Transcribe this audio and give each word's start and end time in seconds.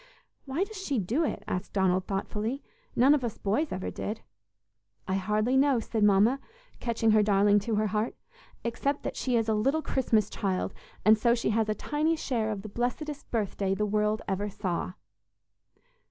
"Why 0.45 0.63
does 0.63 0.77
she 0.83 0.97
do 0.97 1.23
it?" 1.23 1.43
asked 1.47 1.73
Donald, 1.73 2.07
thoughtfully; 2.07 2.63
"None 2.95 3.13
of 3.13 3.23
us 3.23 3.37
boys 3.37 3.71
ever 3.71 3.91
did." 3.91 4.21
"I 5.07 5.13
hardly 5.13 5.55
know," 5.55 5.79
said 5.79 6.03
Mama, 6.03 6.39
catching 6.79 7.11
her 7.11 7.21
darling 7.21 7.59
to 7.59 7.75
her 7.75 7.85
heart, 7.85 8.15
"except 8.63 9.03
that 9.03 9.15
she 9.15 9.35
is 9.37 9.47
a 9.47 9.53
little 9.53 9.83
Christmas 9.83 10.27
child, 10.31 10.73
and 11.05 11.19
so 11.19 11.35
she 11.35 11.51
has 11.51 11.69
a 11.69 11.75
tiny 11.75 12.15
share 12.15 12.49
of 12.49 12.63
the 12.63 12.67
blessedest 12.69 13.29
birthday 13.29 13.75
the 13.75 13.85
world 13.85 14.23
ever 14.27 14.49
saw!" 14.49 14.93